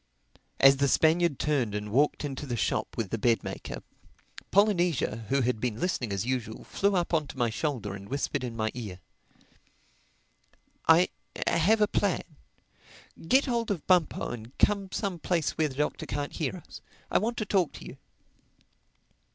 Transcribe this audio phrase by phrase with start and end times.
[0.59, 3.83] As the Spaniard turned and walked into the shop with the bed maker,
[4.49, 8.43] Polynesia, who had been listening as usual, flew up on to my shoulder and whispered
[8.43, 8.99] in my ear,
[10.87, 11.09] "I
[11.45, 12.23] have a plan.
[13.27, 16.81] Get hold of Bumpo and come some place where the Doctor can't hear us.
[17.11, 17.97] I want to talk to you."